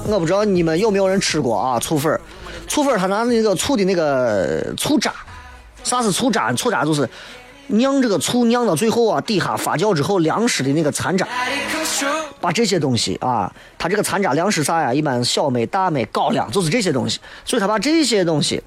[0.08, 1.78] 我不知道你们有没有人吃过啊？
[1.78, 2.20] 醋粉儿，
[2.66, 5.12] 醋粉儿它拿那个醋的那个醋渣，
[5.84, 6.52] 啥是醋渣？
[6.52, 7.08] 醋渣就是
[7.70, 11.26] 酿这个醋酿到最后啊，底下发酵之后粮食的那个残渣，
[12.40, 14.92] 把这些东西啊，它这个残渣粮食啥呀？
[14.92, 18.62] 一般小麦、大麦、高粱就是这些东西，所以它把这些东西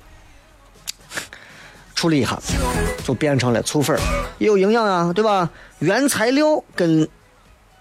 [1.96, 2.40] 处理一下，
[3.04, 3.98] 就变成了醋粉，
[4.38, 5.50] 也有营养啊，对吧？
[5.80, 7.08] 原材料跟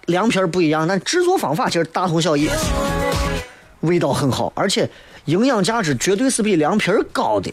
[0.07, 2.49] 凉皮儿不一样，但制作方法其实大同小异，
[3.81, 4.89] 味道很好，而且
[5.27, 7.53] 营养价值绝对是比凉皮儿高的。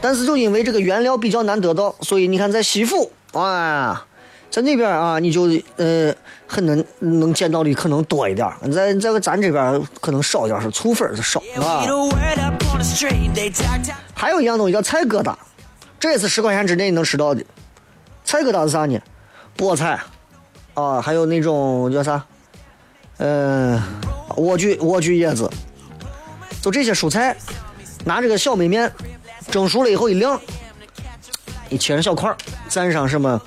[0.00, 4.06] 但是就因为这个原料比较难得到，所以你看在西府啊，
[4.50, 6.14] 在那边啊，你就呃
[6.46, 11.84] 很能能见到的可能多一点儿，在在咱这边可能少一点儿，是醋粉儿是少啊。
[14.14, 15.34] 还有一样东西叫菜疙瘩，
[15.98, 17.44] 这也是十块钱之内能吃到的。
[18.24, 18.98] 菜疙瘩是啥呢？
[19.56, 20.00] 菠菜
[20.74, 22.24] 啊，还有那种叫啥？
[23.18, 23.78] 嗯、
[24.30, 25.50] 莴苣莴苣叶子，
[26.62, 27.36] 就这些蔬菜，
[28.04, 28.92] 拿这个小麦面
[29.50, 30.40] 蒸熟了以后一晾，
[31.68, 32.36] 一切成小块儿，
[32.68, 33.40] 蘸上什么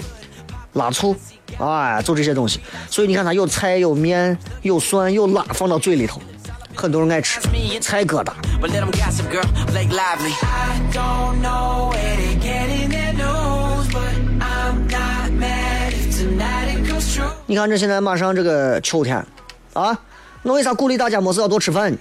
[0.74, 1.16] 辣醋，
[1.60, 2.60] 哎，就这些东西。
[2.90, 6.20] 所以你看它有菜有面有蒜有辣放到嘴里头，
[6.76, 7.40] 很多人爱吃
[7.80, 8.34] 菜疙瘩。
[8.60, 9.46] But let them gossip, girl.
[9.68, 10.34] Blake Lively.
[10.42, 16.90] I don't know where they getting their news, but I'm not mad if tonight it
[16.90, 17.30] comes true.
[17.46, 19.24] 你看这现在马上这个秋天，
[19.74, 20.00] 啊，
[20.42, 21.98] 那为啥鼓励大家没事要多吃饭呢？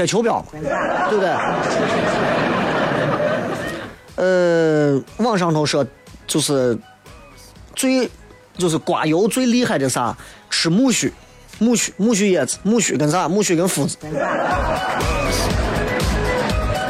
[0.00, 0.42] 贴秋膘，
[1.10, 1.30] 对不对？
[4.16, 5.86] 呃，网上头说
[6.26, 6.78] 就是
[7.76, 8.08] 最
[8.56, 10.16] 就是刮油最厉害的啥？
[10.48, 11.12] 吃苜蓿，
[11.60, 13.28] 苜蓿苜蓿叶子，苜蓿跟啥？
[13.28, 13.98] 苜蓿跟麸子。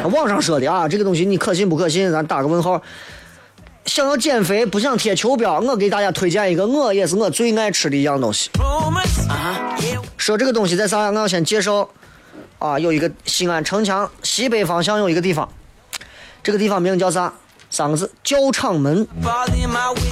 [0.09, 2.09] 网上说的啊，这个东西你可信不可信？
[2.13, 2.81] 咱打个问号。
[3.85, 8.49] 想要减肥，不想贴秋膘，我给大家推荐一个，我也是我最爱吃的一样东西。
[8.53, 9.99] Uh-huh.
[10.15, 11.09] 说这个东西在啥？
[11.09, 11.89] 我要先介绍
[12.61, 15.49] 啊，有一个西安城墙西北方向有一个地方，
[16.43, 17.33] 这个地方名叫啥？
[17.71, 19.07] 三个字，教场门。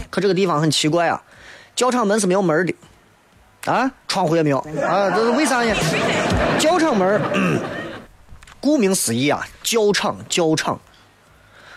[0.10, 1.22] 可这个地方很奇怪啊，
[1.76, 2.74] 教场门是没有门的，
[3.72, 5.76] 啊，窗户也没有啊，这是为啥呢？
[6.58, 7.22] 教场门，
[8.60, 10.80] 顾名思义啊，教场教场，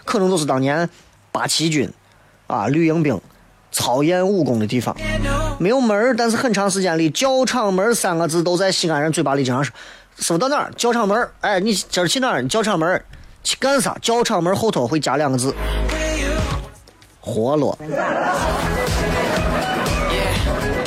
[0.07, 0.89] 可能就是当年
[1.31, 1.93] 八旗军
[2.47, 3.21] 啊绿营兵
[3.71, 4.97] 操练武功的地方。
[5.59, 9.75] 没有门但是很长时间里，教场门三个字都在西安人嘴巴里经常说。
[10.23, 10.71] 师傅到哪儿？
[10.77, 11.33] 教场门儿。
[11.41, 12.47] 哎，你今儿去哪儿？
[12.47, 13.05] 教场门儿。
[13.43, 13.99] 去干啥？
[14.01, 15.53] 教场门后头会加两个字，
[17.21, 17.77] 活络。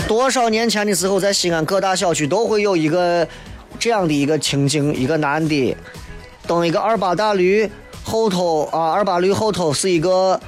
[0.07, 3.27] 多少年前的时候，在西安各大小区都会有一个
[3.77, 5.75] 这样的一个情景：一个男的
[6.47, 7.69] 蹬一个二八大驴，
[8.05, 10.39] 后头啊，二八驴后头是一个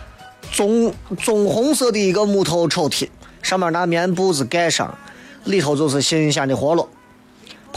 [0.53, 3.09] 棕棕红色的一个木头抽屉，
[3.41, 4.97] 上面拿棉布子盖上，
[5.43, 6.87] 里头就是新鲜的活络。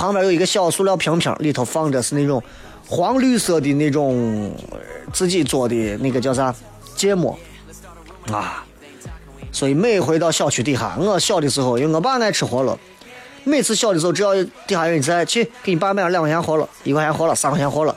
[0.00, 2.42] 旁边有一个小塑料瓶瓶，里头放着是那种
[2.88, 4.50] 黄绿色的那种
[5.12, 6.54] 自己做的那个叫啥
[6.96, 7.38] 芥末
[8.32, 8.64] 啊。
[9.52, 12.78] 所以每回到小区底下，我小的时候，因为我爸爱吃活络，
[13.44, 17.94] 每次小的时候，只要底下有人在，去给你爸买了两块钱活络，一块钱活络，三块钱活络。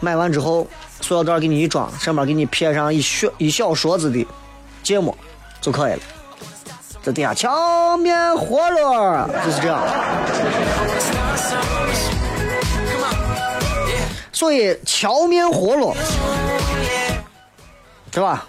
[0.00, 0.66] 买完之后，
[1.00, 4.26] 塑料袋给你一装，上面给你撇上一小一小勺子的
[4.82, 5.16] 芥末
[5.60, 6.00] 就可以了。
[7.04, 9.82] 这底下荞面活络就是这样。
[14.42, 15.94] 所以荞面活络，
[18.10, 18.44] 对吧？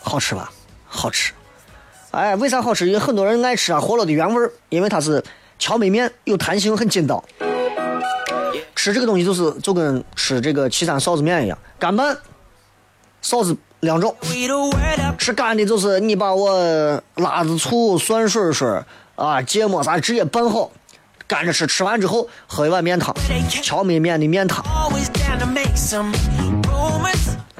[0.00, 0.50] 好吃吧？
[0.86, 1.34] 好吃。
[2.12, 2.86] 哎，为啥好吃？
[2.86, 5.22] 因为很多人爱吃啊，活络的原味，因为它是
[5.58, 7.22] 荞麦面，有弹性，很筋道。
[8.74, 12.16] 吃这个东西就是就跟吃这个岐山臊子面一样，干拌，
[13.22, 14.16] 臊子两种。
[15.18, 18.82] 吃干的就是你把我辣子醋、蒜水水
[19.16, 20.70] 啊、芥末啥直接拌好，
[21.26, 21.66] 干着吃。
[21.66, 23.14] 吃完之后喝一碗面汤，
[23.62, 24.64] 荞麦面的面汤，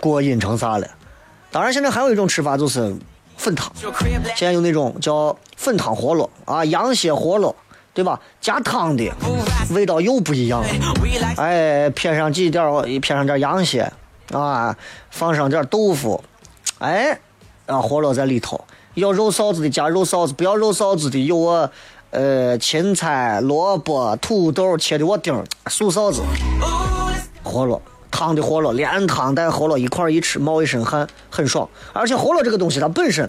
[0.00, 0.86] 过瘾成啥了？
[1.50, 2.94] 当然，现在还有一种吃法就是
[3.36, 3.72] 粉汤，
[4.34, 7.54] 现在有那种叫粉汤活络啊，羊血活络，
[7.92, 8.20] 对吧？
[8.40, 9.10] 加汤的，
[9.70, 10.68] 味道又不一样了。
[11.36, 13.92] 哎，撇上几点儿，撇上点羊血
[14.32, 14.76] 啊，
[15.10, 16.22] 放上点豆腐，
[16.80, 17.18] 哎，
[17.66, 18.64] 啊，活络在里头。
[18.94, 21.68] 要肉臊子的加肉臊子，不要肉臊子的有我，
[22.14, 26.22] 呃，芹菜、萝卜、土豆切的我丁儿，素臊子，
[27.42, 27.82] 活络。
[28.08, 31.68] 汤的活络，连汤带活络一块一吃，冒一身汗，很爽。
[31.92, 33.28] 而且活络这个东西它本身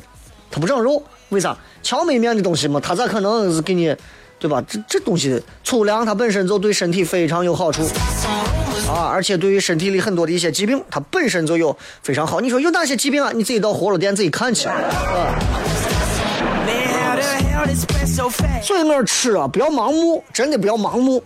[0.51, 1.57] 它不长肉，为啥？
[1.81, 3.95] 荞麦面的东西嘛，它咋可能是给你，
[4.37, 4.63] 对吧？
[4.67, 7.81] 这这东西粗粮它本身就对身体非常有好处。
[8.87, 12.39] 啊，而且对于身体里很多的一些疾病，它本身就有非常好。
[12.39, 13.31] 你说有哪些疾病啊？
[13.33, 14.67] 你自己到活络店自己看去。
[14.67, 14.75] 啊，
[18.61, 21.23] 所以我吃啊，不要盲目，真的不要盲目。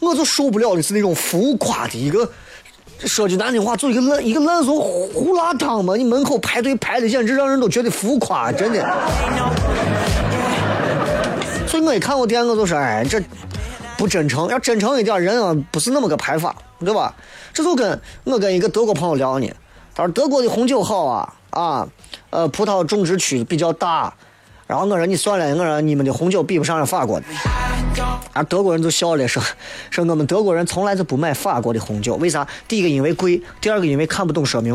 [0.00, 2.28] 我就受不了的是那种浮夸的一个，
[2.98, 8.80] 说句难听话，就一个烂一个烂俗胡辣汤嘛，你门口排队排的简直让人都觉得浮夸，真的。
[11.68, 13.22] 所以我一看我店，我就说，哎，这
[13.96, 17.14] 不真诚，要真诚一点，人啊不是那么个排法，对吧？
[17.54, 19.48] 这就跟我跟一个德国朋友聊呢，
[19.94, 21.88] 他说德国的红酒好啊啊，
[22.30, 24.12] 呃，葡萄种植区比较大。
[24.72, 27.26] 然后我说你算了，我说你们的红酒比不上法国的。
[28.32, 29.42] 啊，德国人就笑了，说
[29.90, 32.48] 说我们德国人从来就不买法国的红酒，为啥？
[32.66, 34.72] 第一个因为贵，第二个因为看不懂说明。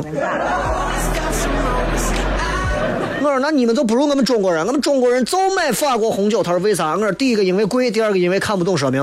[3.19, 6.43] 我说那你们就不如我们中国人，我们中国人就买法国红酒。
[6.43, 6.91] 他说为啥？
[6.91, 9.01] 我说第一个因为贵，第二个因为看不懂说明。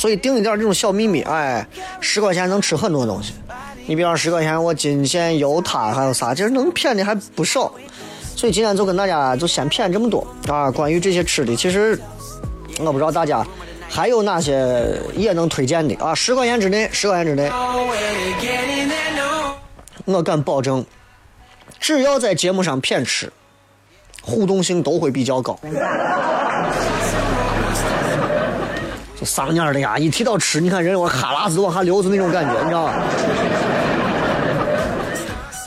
[0.00, 1.66] 所以定一点这种小秘密，哎，
[2.00, 3.34] 十块钱能吃很多东西。
[3.84, 7.70] 你比方十块钱，我金线、油塔还有啥，其实能骗的还不少。
[8.34, 10.70] 所以今天就跟大家就先骗这么多啊。
[10.70, 12.00] 关于这些吃的，其实
[12.78, 13.46] 我不知道大家
[13.90, 16.14] 还有哪些也能推荐的啊。
[16.14, 17.50] 十块钱之内，十块钱之内，
[20.06, 20.82] 我敢保证，
[21.78, 23.30] 只要在节目上骗吃，
[24.22, 25.60] 互动性都会比较高。
[29.20, 32.94] 就丧蔫儿的呀，一提到吃，你看人我哈喇子都往下流，就那种感觉，你知道吧？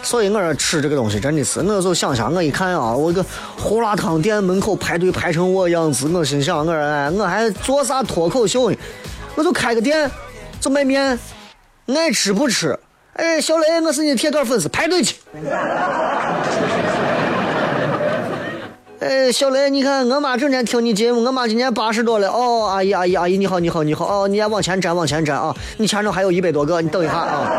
[0.01, 3.23] 所以我说吃这个东西真的是，我就想想，我一看啊，我个
[3.55, 8.77] 胡辣汤店门口排队排成我样子，我心想，我说哎，我还做啥脱口秀呢？
[9.35, 10.09] 我就开个店，
[10.59, 11.19] 就卖面，
[11.87, 12.77] 爱吃不吃。
[13.13, 15.17] 哎，小雷，我是你铁杆粉丝，排队去。
[19.03, 22.29] 哎，小雷，你看我妈整天听你节目，我妈今年八十多了。
[22.29, 24.05] 哦，阿姨，阿姨，阿姨，你好，你好，你好。
[24.05, 25.53] 哦，你也往前站，往前站啊！
[25.75, 27.51] 你前头还有一百多个，你等一下啊。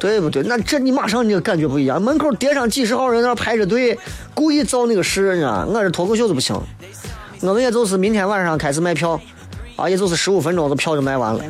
[0.00, 0.42] 对不对？
[0.42, 3.96] 那这你马上你就感觉不一样，门口叠上几十号人在那排着队，
[4.34, 5.64] 故意造那个势呢。
[5.68, 6.60] 我这脱口秀就不行，
[7.42, 9.20] 我们也就是明天晚上开始卖票，
[9.76, 11.40] 啊，也就是十五分钟，这票就卖完了。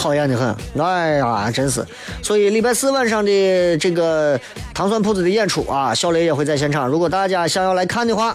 [0.00, 1.84] 讨厌的很，哎呀，真是。
[2.22, 4.40] 所以礼拜四晚上的这个
[4.72, 6.88] 糖蒜铺子的演出啊，小雷也会在现场。
[6.88, 8.34] 如果大家想要来看的话，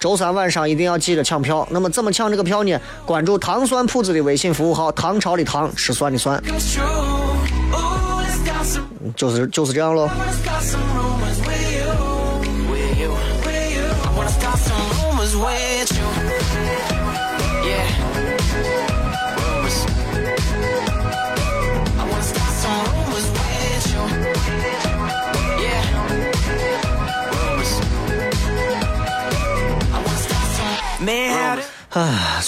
[0.00, 1.64] 周三晚上一定要记得抢票。
[1.70, 2.76] 那么怎么抢这个票呢？
[3.06, 6.42] 关注糖蒜铺子的微信服务号“唐朝的唐，吃蒜的蒜”，
[9.14, 10.10] 就是就是这样喽。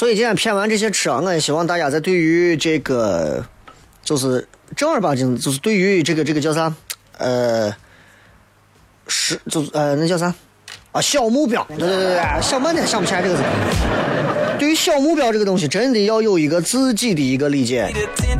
[0.00, 3.44] 所以今天骗完这些吃啊，我也希望大家在对于这个，
[4.02, 6.74] 就是正儿八经，就是对于这个这个叫啥，
[7.18, 7.70] 呃，
[9.06, 10.32] 是就是呃那叫啥
[10.92, 13.42] 啊小目标，对对对对，想半天想不起来这个字。
[14.58, 17.92] 对于小目标这个东西，真的要有一个自己的一个理解。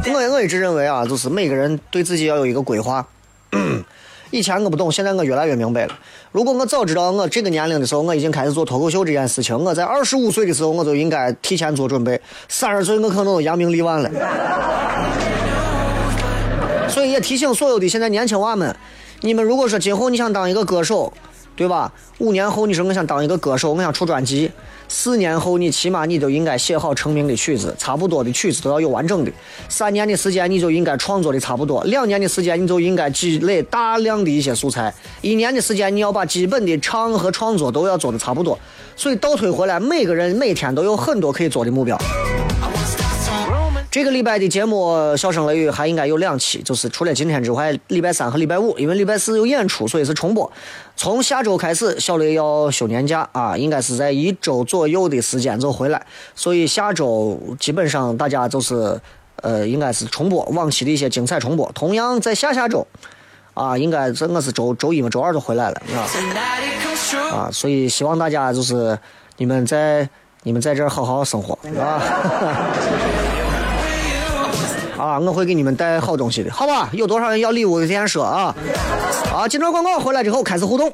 [0.07, 3.07] 我我一直认为啊，就是每个人对自己要有一个规划。
[4.31, 5.99] 以前我不懂，现在我越来越明白了。
[6.31, 12.21] 如果我早知道我这个年龄的时候，我已经开始做脱口秀这件事情，我在二十五岁的时候我就应该提前做准备。
[12.49, 14.11] 三十岁我可能都扬名立万了。
[16.89, 18.75] 所以也提醒所有的现在年轻娃们，
[19.23, 21.13] 你们如果说今后你想当一个歌手，
[21.57, 21.93] 对吧？
[22.19, 24.51] 五年后你说我想当一个歌手，我想出专辑，
[24.89, 29.31] 四年后你起码你都应该写好成名的曲子，差不多的曲子都要有完整的。
[29.69, 38.59] 三年的时间你就应该创作的差不多，两年的时间你就应该积累大量的一些素材，一年的时间你要把基本的唱和创作都要做的差不多。
[38.97, 41.99] 所以倒推回来，每个人每天都有很多可以做的目标。
[43.91, 50.49] 这个礼拜的节目《笑声雷雨》还应该有两期，就是除了今天之外，礼拜三和礼拜五，因为礼拜四有演出，所以是重播。
[50.95, 59.01] 从下周开始，小雷要休年假啊，应该是在一周左右的时间就回来，所以下周基本上大家就是
[59.43, 61.69] 呃，应该是重播往期的一些精彩重播。
[61.75, 62.87] 同样在下下周
[63.55, 65.83] 啊，应该这我是周周一嘛，周二就回来了.
[67.33, 68.97] 啊，所以希望大家就是
[69.39, 70.09] 你们在
[70.45, 72.01] 你们在这儿好好生活啊。
[75.11, 76.89] 啊，我会给你们带好东西的，好吧？
[76.93, 78.55] 有多少人要礼物的，先说啊！
[79.35, 80.93] 啊，进段广告回来之后开始互动。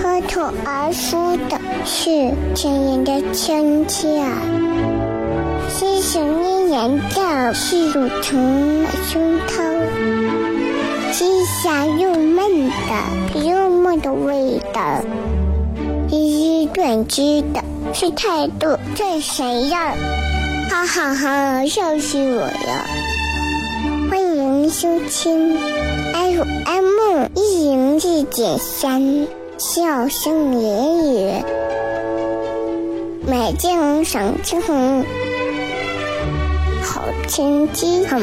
[0.00, 4.24] 脱口而出的是亲人的亲切，
[5.68, 9.62] 是细细念念的是乳虫胸膛，
[11.12, 14.80] 鸡下又闷的又闷的味道，
[16.66, 17.62] 一一断肢的
[17.94, 19.94] 是态度，这谁呀？
[20.68, 22.86] 哈哈哈，笑死我了！
[24.10, 25.56] 欢迎收听
[26.12, 31.44] FM 一零四点三，笑声言语，
[33.28, 35.04] 美景赏青红，
[36.82, 38.20] 好天气很。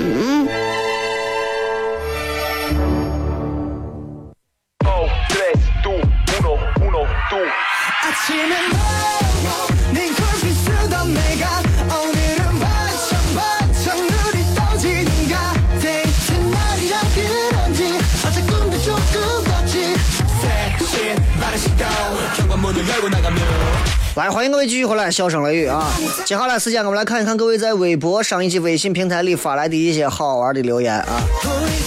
[24.15, 25.91] 来，欢迎各位继续回来，笑声雷雨啊！
[26.23, 31.21] 接下来时间，我们来看一看各位在微博、上一期微信平台里发来的一些好玩的留言啊。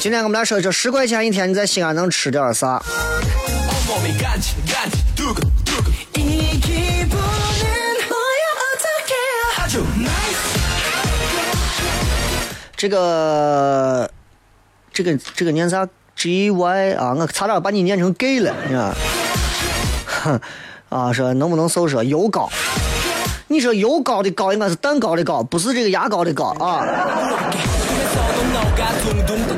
[0.01, 2.83] 今天我们来说一说十块钱一天你在西安能吃点啥？
[12.87, 14.09] 这个
[14.93, 17.17] 这个这个念啥 G Y 啊？
[17.19, 18.95] 我差点把你念成 gay 了，你看。
[20.89, 22.49] 啊，说能不能搜说油膏？
[23.49, 26.87] 你说油膏的膏应该是蛋糕的糕，不是这个牙膏的膏啊。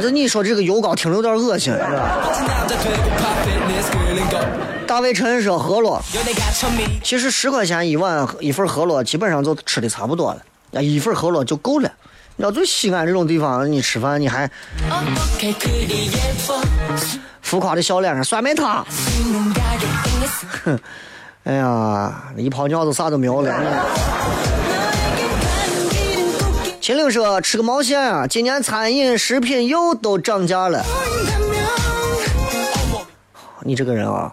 [0.00, 2.18] 那你说这个油膏听着有点恶心，是吧？
[4.86, 6.00] 大卫陈说饸饹，
[7.04, 11.92] 其实十块钱一碗一份饸饹，基本上就吃的差不多了，一份饸饹就够了。
[12.38, 14.48] 要住西安这种地方，你吃饭你还
[17.42, 18.86] 浮夸的笑脸上酸梅汤，
[20.64, 20.78] 哼，
[21.44, 23.84] 哎呀，一泡尿都啥都没有了。
[26.80, 30.84] 秦岭说吃个毛线啊，今年餐饮食品又都涨价了。
[33.64, 34.32] 你这个人啊，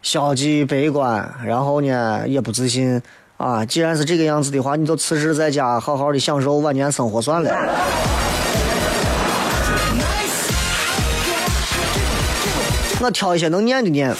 [0.00, 3.02] 消极悲观，然后呢，也不自信。
[3.42, 3.64] 啊。
[3.66, 7.50] 既然是这个样子的话，你就辞职在家，好好的享受晚年生活算了。
[13.00, 14.14] 我挑一些能念的念。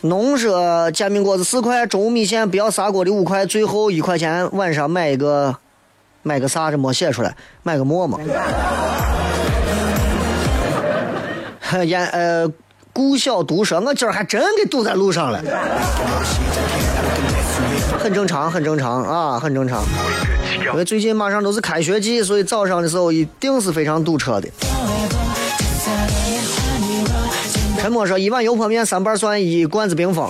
[0.00, 5.56] 农说煎饼果子四块，中午米线不要砂锅的五块，最后一块钱晚上买一个，
[6.22, 8.18] 买个啥这没写出来，买个馍馍。
[11.86, 12.46] 烟呃，
[12.92, 15.42] 顾小毒说，我今儿还真给堵在路上了，
[18.04, 19.82] 很正常，很正常啊，很正常。
[20.60, 24.48] 因为最近马上都是开学季，所以早上的时候一定是非常堵车的。
[27.78, 30.28] 陈默说，一碗油泼面三瓣蒜，一罐子冰峰。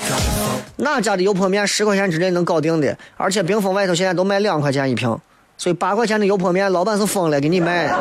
[0.77, 2.97] 哪家的油泼面十块钱之内能搞定的？
[3.17, 5.19] 而且冰峰外头现在都卖两块钱一瓶，
[5.59, 7.93] 所以八块钱的油泼面，老板是疯了给你卖。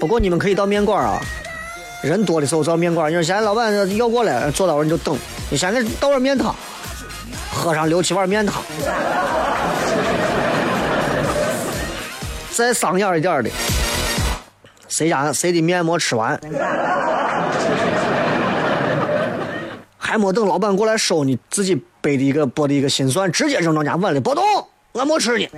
[0.00, 1.20] 不过你们可以到面馆啊，
[2.04, 5.16] 人多的时候找面馆，你说现在老板要过来，坐到那你就等。
[5.50, 6.54] 你现在倒碗面汤，
[7.50, 8.62] 喝上六七碗面汤，
[12.50, 13.50] 再桑眼一点的，
[14.86, 16.38] 谁家谁的面没吃完，
[19.96, 24.44] 还没等老板过来收你自己背的一个剥的一个心酸，直接扔到人家碗里，别动，
[24.92, 25.48] 俺没吃呢。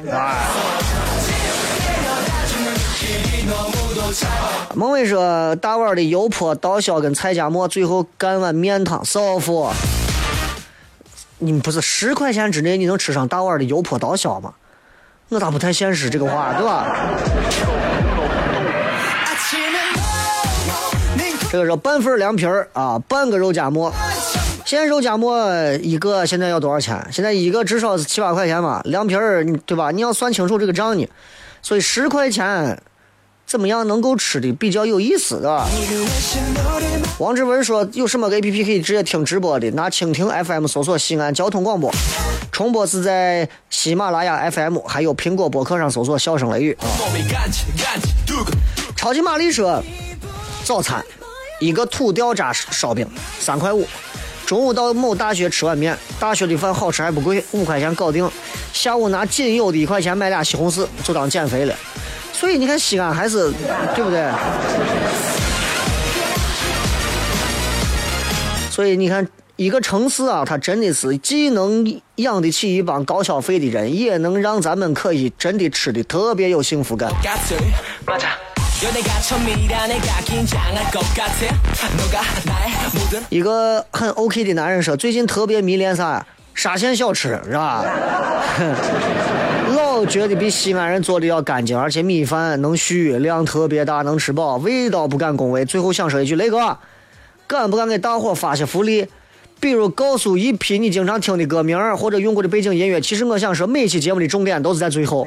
[4.75, 9.73] 孟伟说：“大碗的油泼刀削跟菜夹馍，最后干碗面汤，少说。
[11.39, 14.53] 你不是十块钱之内你能吃上大碗的油泼刀削吗？
[15.31, 16.95] 我咋不太现实这个话，对吧？”
[21.51, 23.93] 这个是半份凉皮儿啊，半个肉夹馍。
[24.67, 25.49] 先肉夹馍
[25.81, 27.07] 一个，现在要多少钱？
[27.11, 28.83] 现在一个至少是七八块钱吧。
[28.85, 29.91] 凉皮儿，对吧？
[29.91, 31.09] 你要算清楚这个账呢。
[31.63, 32.79] 所以十块钱。
[33.47, 35.64] 怎么样能够吃的比较有意思的？
[37.18, 39.70] 王志文说：“有什么个 APP 可以直接听直播的？
[39.70, 41.90] 拿蜻蜓 FM 搜索西安交通广播。
[42.51, 46.84] 重播是在喜马拉雅 FM，还有苹果播客上搜索笑声雷雨啊。”
[48.97, 49.80] 超级玛丽说
[50.64, 51.05] ：“早餐，
[51.61, 53.86] 一个土掉渣烧饼，三块五。
[54.44, 58.28] 中午到某大学吃碗面，大学的饭好吃还不贵，五块钱搞定。
[58.72, 61.74] 下午拿仅有的一块钱买俩西红柿，就当减肥了。”
[62.39, 63.51] 所以你看西安还是，
[63.95, 64.30] 对不对？
[68.70, 69.26] 所以你看
[69.57, 77.11] 一个城市啊，它真的是既能养得起一帮高消费的人，也能让咱们可以真的吃的特别有幸福感。
[83.30, 87.82] 一个很 ok 的男人说最近特别迷恋啥，沙县小吃是吧？
[88.59, 88.74] 哼。
[89.99, 95.64] 我觉得比西安人做的要干净，而且米饭能续，量特别大，能吃饱，味道不敢恭维。
[95.64, 96.76] 最后想说一句，雷哥，
[97.47, 99.07] 敢不敢给大伙发些福利？
[99.59, 103.01] 比如告诉一批你经常听的歌名或者用过的背景音乐。
[103.01, 105.26] 其实我想说，每期节目的重点都是在最后。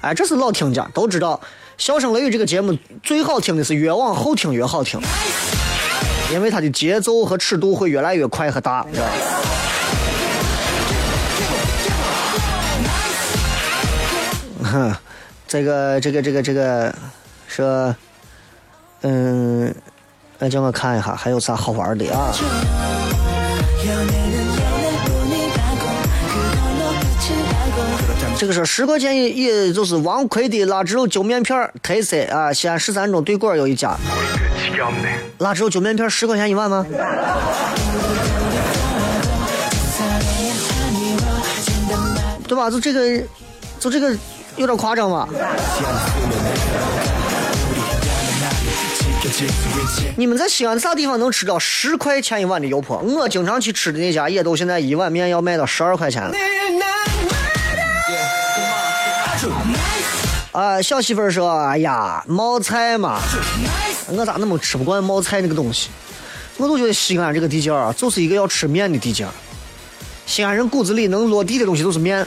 [0.00, 1.40] 哎，这是老听家都知道，
[1.84, 5.00] 《笑声雷雨》这个节目最好听的是越往后听越好听，
[6.32, 9.06] 因为它的节奏和尺度会越来越快和大，知道
[14.66, 14.94] 哼，
[15.46, 16.94] 这个这个这个这个
[17.46, 17.94] 说，
[19.02, 19.74] 嗯，
[20.38, 22.32] 那叫我看一下还有啥好玩的啊？
[28.38, 32.52] 这个是十块钱一，也就是王奎的腊汁肉揪面片儿特色啊！
[32.52, 33.96] 西安十三中对过有一家
[35.38, 36.84] 腊汁肉揪面片，十块钱一碗吗？
[42.46, 42.70] 对吧？
[42.70, 43.22] 就这个，
[43.80, 44.14] 就这个
[44.56, 45.28] 有点夸张吧？
[50.16, 52.98] 你们在西安啥地方能吃到十块钱一碗的油泼？
[52.98, 56.32] 我经常去吃的那家也都现在一碗面要卖到十二块钱了。
[60.52, 63.18] 啊，小媳妇说：“哎呀，冒菜嘛，
[64.08, 65.90] 我咋那么吃不惯冒菜那个东西？
[66.56, 69.30] 我都觉得西安这个地界儿啊，就是一个要吃面的地界儿。
[70.24, 72.26] 西安人骨子里能落地的东西都是面。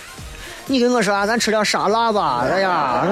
[0.72, 2.46] 你跟我说啊，咱吃点沙拉吧。
[2.48, 3.04] 哎呀，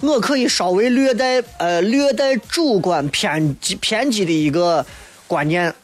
[0.00, 4.84] 我我可以稍微略带呃略带主观偏激偏激的一个
[5.26, 5.74] 观念，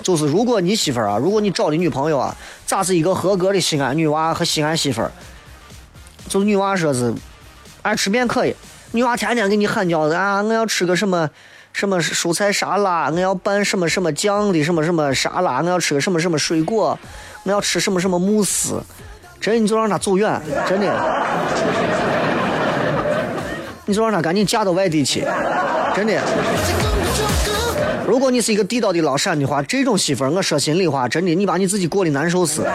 [0.00, 5.10] 就是如果你媳妇儿啊，如果你找的女朋友啊，咋是一个合格的西安女娃和西安媳妇儿？
[6.28, 7.12] 就是女娃说是
[7.82, 8.54] 爱吃面可以，
[8.92, 11.28] 女娃天天给你喊叫子啊，我要吃个什么
[11.72, 16.96] 什么蔬菜沙拉，我要拌什么什么酱的什么什么沙拉，我要吃个什么什么水果，
[17.44, 18.82] 我要吃什么什么慕斯，
[19.40, 20.86] 真你就让她走远，真的，
[23.84, 25.24] 你就让她赶紧嫁到外地去，
[25.94, 26.20] 真的。
[28.06, 32.66] 如果你是一个地道的老陕的话，这种媳妇儿，我说心里话，真的，你把你自己过得难受死。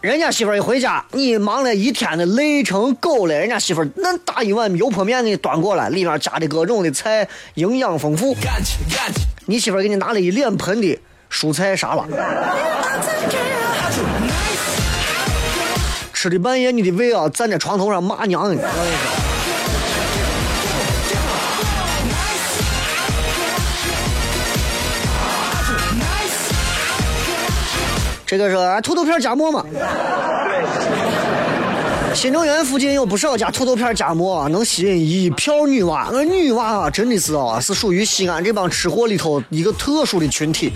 [0.00, 8.36] 人家媳妇儿一回家，你忙了一天的累成狗了，人家媳妇儿那大一碗油泼面给你端过来，里面加的各种的菜，营养丰富。
[9.46, 10.98] 你媳妇儿给你拿了一脸盆的
[11.30, 12.04] 蔬菜沙拉，
[16.12, 18.58] 吃的半夜你的胃啊，站在床头上骂娘你。
[28.26, 29.64] 这个是土豆片夹馍嘛？
[32.18, 36.08] 新中原附近有不少家土豆片夹馍，能吸引一票女娃。
[36.12, 40.72] 那女娃啊，真的是啊，是属于西安这帮吃货里头一个特殊的群体，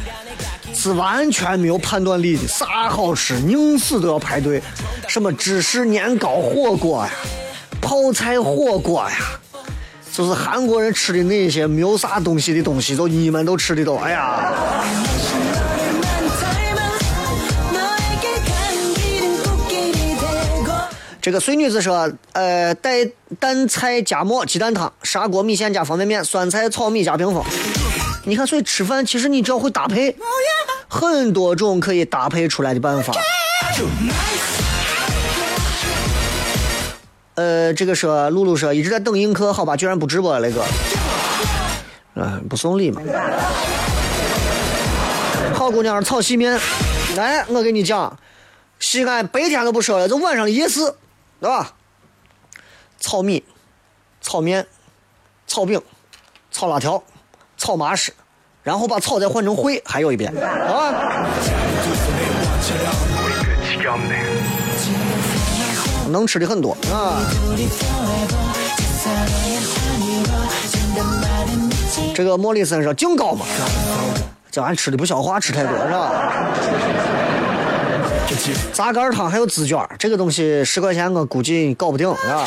[0.72, 2.46] 是完全没有判断力的。
[2.46, 4.62] 啥好吃，宁死都要排队。
[5.08, 7.10] 什么芝士年糕火锅呀，
[7.80, 9.16] 泡菜火锅呀，
[10.12, 14.54] 就是韩国人吃的那些没有啥东西的东西，都你们都吃的都，哎呀。
[21.22, 23.04] 这个碎女子说，呃，带
[23.38, 27.40] 蛋菜夹馍、鸡蛋汤、砂锅米线加方便面、酸菜炒米加屏风。
[28.24, 30.16] 你看，所以吃饭其实你只要会搭配，
[30.88, 33.14] 很多种可以搭配出来的办法。
[37.36, 40.64] 呃，这个说露露说一直在等映客，好吧，居然不直播了，雷哥。
[42.16, 43.00] 嗯，不送礼嘛。
[45.54, 46.58] 好姑娘炒细面，
[47.14, 48.18] 来，我跟你讲，
[48.80, 50.80] 西安白天都不说了，就晚上的夜市。
[51.42, 51.72] 对吧？
[53.00, 53.42] 炒米、
[54.20, 54.64] 炒面、
[55.44, 55.82] 炒饼、
[56.52, 57.02] 炒辣条、
[57.58, 58.14] 炒麻食，
[58.62, 61.26] 然后把炒再换成烩，还有一遍，啊！
[66.08, 67.18] 能吃的很多啊！
[72.14, 73.44] 这个莫里森说净高嘛，
[74.48, 77.11] 叫俺吃的不消化，吃太多是吧？
[78.72, 82.44] 杂干汤还有滋卷这个东西十块钱我估计搞不定，是吧？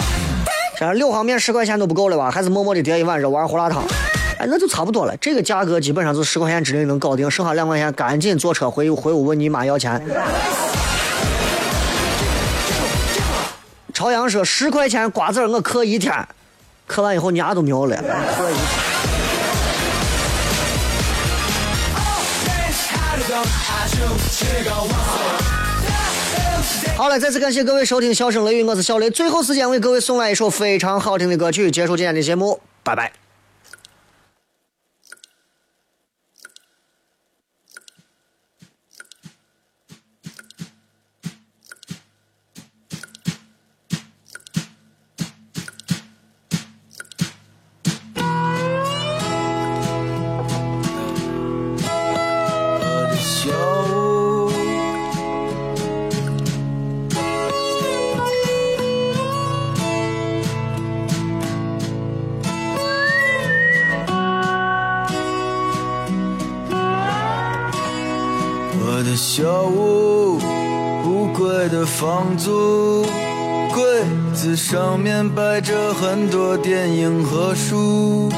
[0.77, 2.29] 这六方面十块钱都不够了吧？
[2.29, 3.83] 还是默默的叠一碗肉丸胡辣汤，
[4.39, 5.15] 哎，那就差不多了。
[5.17, 10.01] 这个价格基本上就十块钱之内能搞定，剩下两块钱赶紧坐车回回屋问你妈要钱。
[13.93, 16.13] 朝阳说十块钱瓜子我嗑一天，
[16.87, 18.03] 嗑完以后牙都没有了。
[26.97, 29.09] 好了，再次感谢各位收听《笑声雷雨》，我是小雷。
[29.09, 33.11] 最后时间为各位送来一首非常好听的歌曲，结束今天的节目，拜拜。
[71.95, 73.03] 房租，
[73.73, 73.81] 柜
[74.33, 78.29] 子上面摆着很多电影和书。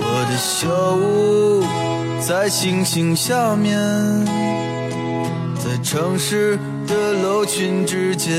[0.00, 1.62] 我的小屋
[2.20, 3.78] 在星星下面，
[5.54, 8.34] 在城市的楼群之间。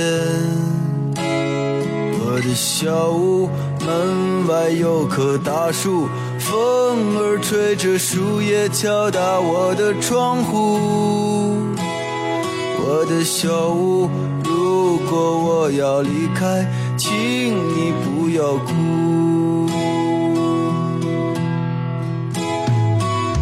[1.16, 3.50] 我的小屋
[3.80, 11.49] 门外有棵大树，风儿吹着树叶敲打我的窗户。
[12.92, 14.10] 我的小屋，
[14.44, 16.66] 如果我要离开，
[16.98, 17.16] 请
[17.56, 19.70] 你不要哭。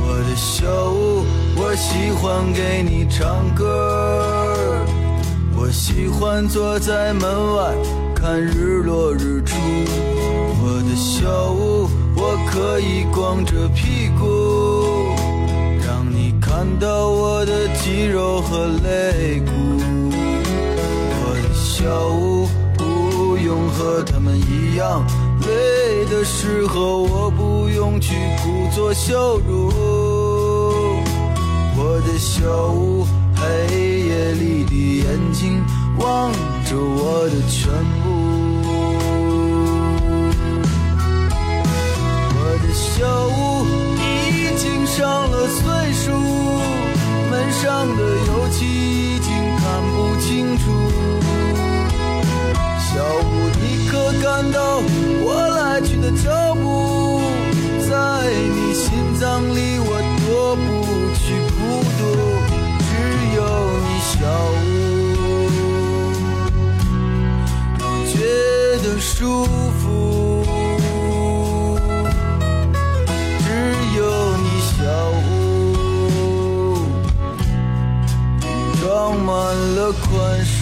[0.04, 1.24] 我的小屋，
[1.56, 4.86] 我喜欢给你唱歌，
[5.56, 7.74] 我喜欢坐在门外
[8.14, 9.56] 看日落日出。
[10.62, 11.88] 我的小屋，
[12.18, 14.77] 我可以光着屁股，
[16.48, 19.52] 看到我的肌肉和肋骨。
[21.20, 25.06] 我的小屋不用和他们一样，
[25.42, 29.70] 累的时候我不用去故作羞辱。
[31.76, 33.76] 我的小屋，黑
[34.08, 35.64] 夜里的眼睛
[36.00, 36.32] 望
[36.66, 37.72] 着我的全
[38.02, 38.10] 部。
[42.34, 43.38] 我的小屋
[44.98, 45.62] 上了岁
[45.94, 46.10] 数，
[47.30, 49.62] 门上的油漆已经看
[49.94, 50.64] 不清楚。
[52.80, 53.22] 小屋，
[53.62, 53.94] 你可
[54.24, 54.82] 感到
[55.22, 57.22] 我来去的脚步？
[57.88, 57.94] 在
[58.26, 58.90] 你心
[59.20, 60.68] 脏里，我躲不
[61.14, 61.60] 去孤
[62.00, 62.02] 独，
[62.82, 62.90] 只
[63.36, 63.40] 有
[63.86, 64.18] 你小
[64.66, 64.66] 屋
[68.12, 68.16] 觉
[68.82, 69.77] 得舒服。
[79.92, 80.57] 宽恕。